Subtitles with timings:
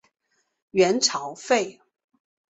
[0.71, 1.79] 元朝废。